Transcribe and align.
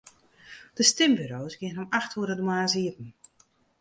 De 0.77 0.83
stimburo's 0.83 1.55
geane 1.59 1.79
om 1.83 1.89
acht 1.99 2.15
oere 2.17 2.35
de 2.37 2.45
moarns 2.47 2.75
iepen. 2.83 3.09